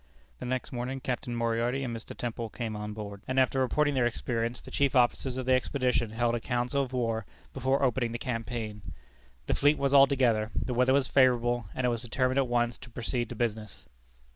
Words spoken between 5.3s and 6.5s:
of the Expedition held a